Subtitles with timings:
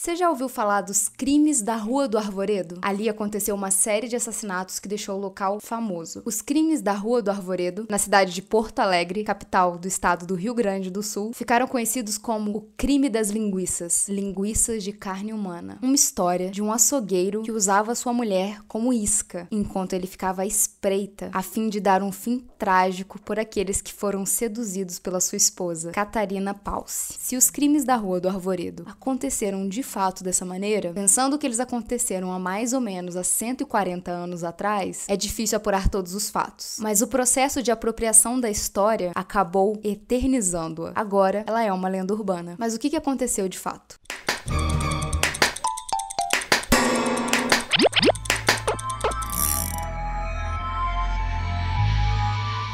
[0.00, 2.78] Você já ouviu falar dos crimes da Rua do Arvoredo?
[2.80, 6.22] Ali aconteceu uma série de assassinatos que deixou o local famoso.
[6.24, 10.34] Os crimes da Rua do Arvoredo, na cidade de Porto Alegre, capital do estado do
[10.34, 15.78] Rio Grande do Sul, ficaram conhecidos como o crime das linguiças, linguiças de carne humana.
[15.82, 20.46] Uma história de um açougueiro que usava sua mulher como isca, enquanto ele ficava à
[20.46, 25.36] espreita, a fim de dar um fim trágico por aqueles que foram seduzidos pela sua
[25.36, 27.18] esposa, Catarina Paus.
[27.18, 31.58] Se os crimes da Rua do Arvoredo aconteceram de fato dessa maneira, pensando que eles
[31.58, 36.76] aconteceram há mais ou menos há 140 anos atrás, é difícil apurar todos os fatos.
[36.78, 40.92] Mas o processo de apropriação da história acabou eternizando-a.
[40.94, 42.54] Agora, ela é uma lenda urbana.
[42.56, 43.98] Mas o que aconteceu de fato?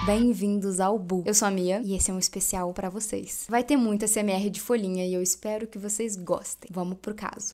[0.06, 1.24] Bem-vindos ao Bu.
[1.27, 3.45] Eu sou a Mia e esse é um especial para vocês.
[3.48, 6.70] Vai ter muita CMR de folhinha e eu espero que vocês gostem.
[6.73, 7.52] Vamos pro caso.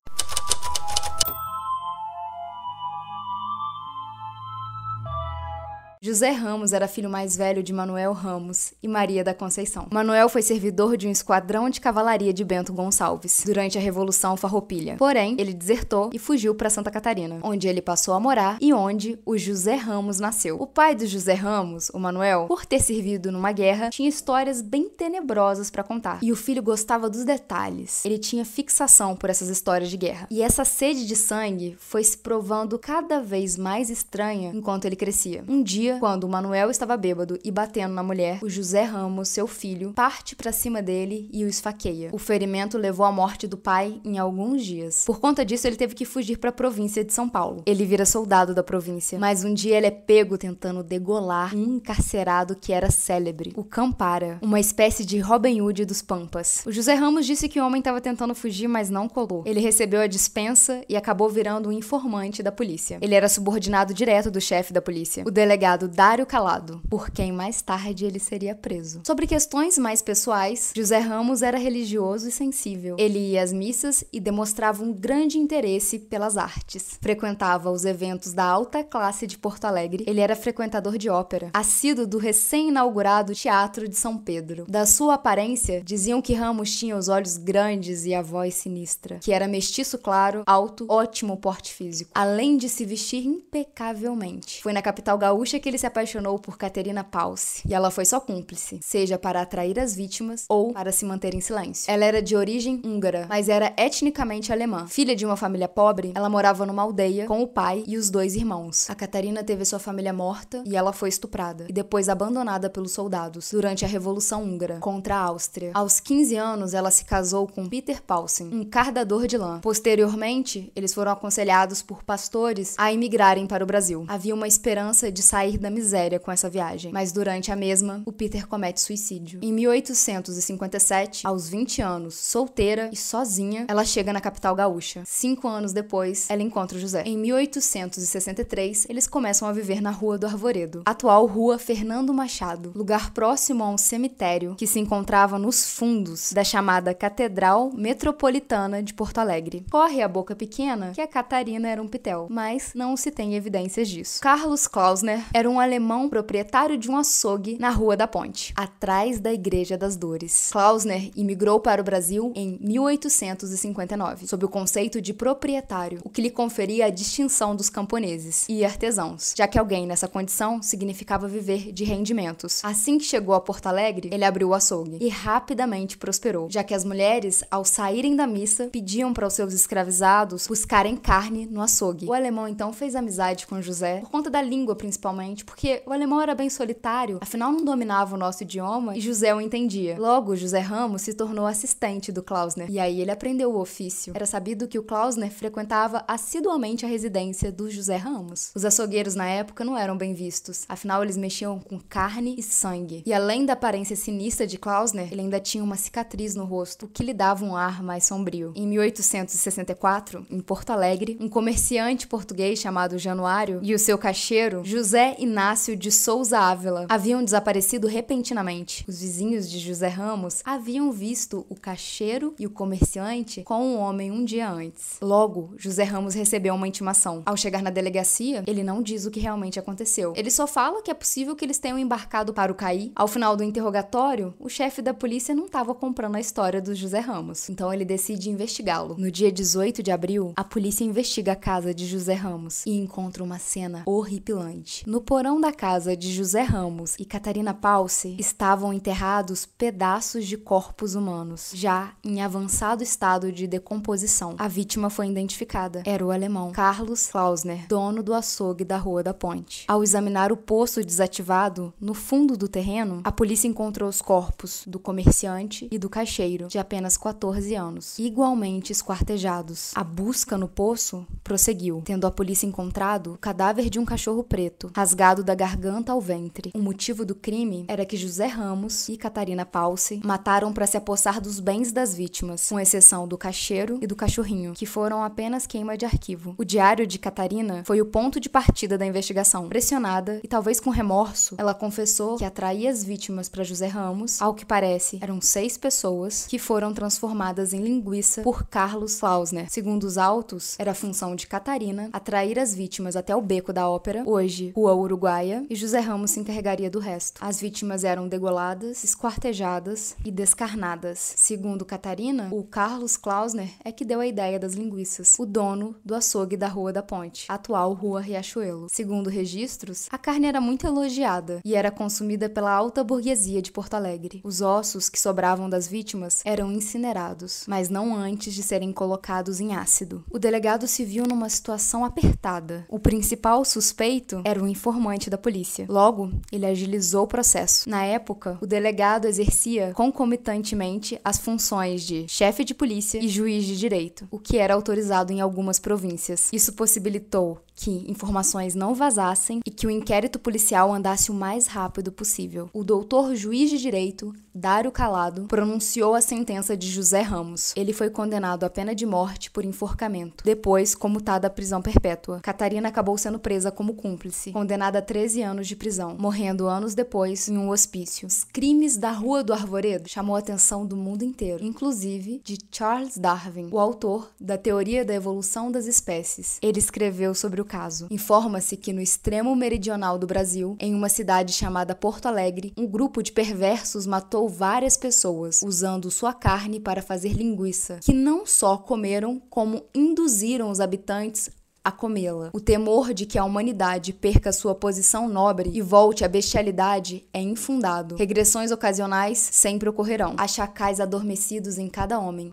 [6.04, 9.86] José Ramos era filho mais velho de Manuel Ramos e Maria da Conceição.
[9.88, 14.96] Manuel foi servidor de um esquadrão de cavalaria de Bento Gonçalves durante a Revolução Farroupilha.
[14.96, 19.16] Porém, ele desertou e fugiu para Santa Catarina, onde ele passou a morar e onde
[19.24, 20.56] o José Ramos nasceu.
[20.60, 24.88] O pai do José Ramos, o Manuel, por ter servido numa guerra, tinha histórias bem
[24.88, 26.18] tenebrosas para contar.
[26.20, 28.04] E o filho gostava dos detalhes.
[28.04, 30.26] Ele tinha fixação por essas histórias de guerra.
[30.28, 35.44] E essa sede de sangue foi se provando cada vez mais estranha enquanto ele crescia.
[35.46, 39.28] Um dia dia, quando o Manuel estava bêbado e batendo na mulher, o José Ramos,
[39.28, 42.10] seu filho, parte para cima dele e o esfaqueia.
[42.12, 45.04] O ferimento levou à morte do pai em alguns dias.
[45.04, 47.62] Por conta disso, ele teve que fugir para a província de São Paulo.
[47.66, 52.56] Ele vira soldado da província, mas um dia ele é pego tentando degolar um encarcerado
[52.56, 56.62] que era célebre, o Campara, uma espécie de Robin Hood dos Pampas.
[56.66, 59.42] O José Ramos disse que o homem estava tentando fugir, mas não colou.
[59.46, 62.98] Ele recebeu a dispensa e acabou virando um informante da polícia.
[63.00, 67.32] Ele era subordinado direto do chefe da polícia, o delegado chamado Dário Calado, por quem
[67.32, 69.00] mais tarde ele seria preso.
[69.04, 72.96] Sobre questões mais pessoais, José Ramos era religioso e sensível.
[72.98, 76.98] Ele ia às missas e demonstrava um grande interesse pelas artes.
[77.00, 80.04] Frequentava os eventos da alta classe de Porto Alegre.
[80.06, 84.64] Ele era frequentador de ópera, assíduo do recém-inaugurado Teatro de São Pedro.
[84.68, 89.32] Da sua aparência, diziam que Ramos tinha os olhos grandes e a voz sinistra, que
[89.32, 94.62] era mestiço claro, alto, ótimo porte físico, além de se vestir impecavelmente.
[94.62, 98.20] Foi na capital gaúcha que ele se apaixonou por Caterina Pause e ela foi só
[98.20, 101.90] cúmplice, seja para atrair as vítimas ou para se manter em silêncio.
[101.90, 104.86] Ela era de origem húngara, mas era etnicamente alemã.
[104.86, 108.36] Filha de uma família pobre, ela morava numa aldeia com o pai e os dois
[108.36, 108.90] irmãos.
[108.90, 113.50] A Catarina teve sua família morta e ela foi estuprada e depois abandonada pelos soldados
[113.50, 115.70] durante a Revolução Húngara contra a Áustria.
[115.72, 119.60] Aos 15 anos, ela se casou com Peter Paulsen, um cardador de lã.
[119.60, 124.04] Posteriormente, eles foram aconselhados por pastores a imigrarem para o Brasil.
[124.06, 128.12] Havia uma esperança de sair da miséria com essa viagem, mas durante a mesma, o
[128.12, 129.40] Peter comete suicídio.
[129.42, 135.02] Em 1857, aos 20 anos, solteira e sozinha, ela chega na capital gaúcha.
[135.06, 137.02] Cinco anos depois, ela encontra José.
[137.06, 143.12] Em 1863, eles começam a viver na Rua do Arvoredo, atual Rua Fernando Machado, lugar
[143.12, 149.18] próximo a um cemitério que se encontrava nos fundos da chamada Catedral Metropolitana de Porto
[149.18, 149.64] Alegre.
[149.70, 153.88] Corre a boca pequena que a Catarina era um pitel, mas não se tem evidências
[153.88, 154.20] disso.
[154.20, 159.20] Carlos Klausner era um um alemão proprietário de um açougue na Rua da Ponte, atrás
[159.20, 160.48] da Igreja das Dores.
[160.50, 166.30] Klausner imigrou para o Brasil em 1859, sob o conceito de proprietário, o que lhe
[166.30, 171.84] conferia a distinção dos camponeses e artesãos, já que alguém nessa condição significava viver de
[171.84, 172.64] rendimentos.
[172.64, 176.74] Assim que chegou a Porto Alegre, ele abriu o açougue e rapidamente prosperou, já que
[176.74, 182.06] as mulheres, ao saírem da missa, pediam para os seus escravizados buscarem carne no açougue.
[182.06, 186.20] O alemão então fez amizade com José por conta da língua principalmente porque o alemão
[186.20, 189.96] era bem solitário, afinal não dominava o nosso idioma e José o entendia.
[189.98, 194.12] Logo, José Ramos se tornou assistente do Klausner e aí ele aprendeu o ofício.
[194.14, 198.52] Era sabido que o Klausner frequentava assiduamente a residência do José Ramos.
[198.54, 203.02] Os açougueiros na época não eram bem vistos, afinal eles mexiam com carne e sangue.
[203.06, 206.88] E além da aparência sinistra de Klausner, ele ainda tinha uma cicatriz no rosto, o
[206.88, 208.52] que lhe dava um ar mais sombrio.
[208.54, 215.16] Em 1864, em Porto Alegre, um comerciante português chamado Januário e o seu caixeiro, José
[215.22, 218.84] Inácio de Souza Ávila haviam desaparecido repentinamente.
[218.88, 224.10] Os vizinhos de José Ramos haviam visto o caixeiro e o comerciante com um homem
[224.10, 224.96] um dia antes.
[225.00, 227.22] Logo, José Ramos recebeu uma intimação.
[227.24, 230.12] Ao chegar na delegacia, ele não diz o que realmente aconteceu.
[230.16, 232.90] Ele só fala que é possível que eles tenham embarcado para o CAI.
[232.96, 236.98] Ao final do interrogatório, o chefe da polícia não estava comprando a história do José
[236.98, 238.96] Ramos, então ele decide investigá-lo.
[238.98, 243.22] No dia 18 de abril, a polícia investiga a casa de José Ramos e encontra
[243.22, 244.82] uma cena horripilante.
[244.84, 250.94] No porão da casa de José Ramos e Catarina Palce estavam enterrados pedaços de corpos
[250.94, 254.34] humanos, já em avançado estado de decomposição.
[254.38, 255.82] A vítima foi identificada.
[255.84, 259.66] Era o alemão Carlos Klausner, dono do açougue da Rua da Ponte.
[259.68, 264.78] Ao examinar o poço desativado no fundo do terreno, a polícia encontrou os corpos do
[264.78, 269.72] comerciante e do caixeiro, de apenas 14 anos, igualmente esquartejados.
[269.74, 274.70] A busca no poço prosseguiu, tendo a polícia encontrado o cadáver de um cachorro preto,
[274.74, 276.52] rasgado da garganta ao ventre.
[276.54, 281.20] O motivo do crime era que José Ramos e Catarina Palce mataram para se apossar
[281.20, 285.76] dos bens das vítimas, com exceção do caixeiro e do cachorrinho, que foram apenas queima
[285.76, 286.36] de arquivo.
[286.38, 289.48] O diário de Catarina foi o ponto de partida da investigação.
[289.48, 294.22] Pressionada e talvez com remorso, ela confessou que atraía as vítimas para José Ramos.
[294.22, 299.50] Ao que parece, eram seis pessoas que foram transformadas em linguiça por Carlos Klausner.
[299.50, 304.04] Segundo os autos, era função de Catarina atrair as vítimas até o beco da ópera,
[304.06, 307.18] hoje Rua Uruguaia, e José Ramos se encarregaria do resto.
[307.24, 311.14] As vítimas eram degoladas, esquartejadas e descarnadas.
[311.16, 315.94] Segundo Catarina, o Carlos Klausner é que deu a ideia das linguiças, o dono do
[315.94, 318.66] açougue da Rua da Ponte, atual Rua Riachuelo.
[318.70, 323.72] Segundo registros, a carne era muito elogiada e era consumida pela alta burguesia de Porto
[323.72, 324.20] Alegre.
[324.22, 329.54] Os ossos que sobravam das vítimas eram incinerados, mas não antes de serem colocados em
[329.54, 330.04] ácido.
[330.10, 332.66] O delegado se viu numa situação apertada.
[332.68, 335.66] O principal suspeito era o informante da polícia.
[335.68, 337.68] Logo, ele agilizou o processo.
[337.68, 343.56] Na época, o delegado exercia concomitantemente as funções de chefe de polícia e juiz de
[343.56, 346.28] direito, o que era autorizado em algumas províncias.
[346.32, 351.92] Isso possibilitou que informações não vazassem e que o inquérito policial andasse o mais rápido
[351.92, 352.50] possível.
[352.52, 357.52] O doutor juiz de direito, Dário Calado, pronunciou a sentença de José Ramos.
[357.54, 362.20] Ele foi condenado à pena de morte por enforcamento, depois comutada à prisão perpétua.
[362.20, 367.28] Catarina acabou sendo presa como cúmplice, condenada a 13 anos de prisão, morrendo anos depois
[367.28, 368.06] em um hospício.
[368.06, 372.96] Os crimes da Rua do Arvoredo chamou a atenção do mundo inteiro, inclusive de Charles
[372.96, 376.38] Darwin, o autor da teoria da evolução das espécies.
[376.40, 377.86] Ele escreveu sobre o caso.
[377.90, 383.02] Informa-se que no extremo meridional do Brasil, em uma cidade chamada Porto Alegre, um grupo
[383.02, 383.86] de perversos
[384.22, 390.50] matou várias pessoas usando sua carne para fazer linguiça, que não só comeram, como induziram
[390.50, 391.30] os habitantes
[391.64, 392.30] a comê-la.
[392.32, 397.20] O temor de que a humanidade perca sua posição nobre e volte à bestialidade é
[397.20, 397.96] infundado.
[397.96, 400.14] Regressões ocasionais sempre ocorrerão.
[400.16, 402.32] Há chacais adormecidos em cada homem.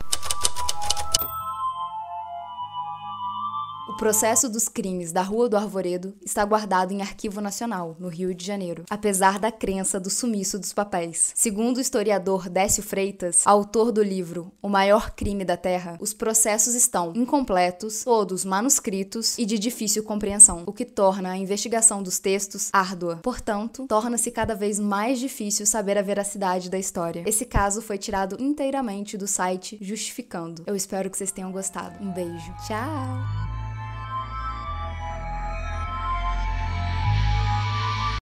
[4.00, 8.46] Processo dos crimes da Rua do Arvoredo está guardado em Arquivo Nacional, no Rio de
[8.46, 11.34] Janeiro, apesar da crença do sumiço dos papéis.
[11.36, 16.75] Segundo o historiador Décio Freitas, autor do livro O Maior Crime da Terra, os processos
[16.75, 22.69] estão incompletos, todos manuscritos e de difícil compreensão, o que torna a investigação dos textos
[22.72, 23.19] árdua.
[23.22, 27.25] Portanto, torna-se cada vez mais difícil saber a veracidade da história.
[27.28, 30.63] Esse caso foi tirado inteiramente do site Justificando.
[30.66, 32.02] Eu espero que vocês tenham gostado.
[32.02, 32.54] Um beijo.
[32.66, 33.49] Tchau!